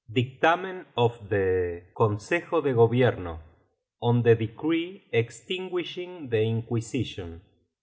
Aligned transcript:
DiCTAMEN 0.11 0.87
OF 0.97 1.29
THE 1.29 1.83
CONSEJO 1.93 2.61
DE 2.63 2.73
GOBIERNO 2.73 3.37
ON 4.01 4.23
THE 4.23 4.33
DeCREE 4.33 5.03
EXTIN 5.13 5.69
GUISHING 5.69 6.27
THE 6.29 6.39
Inquisition. 6.41 7.39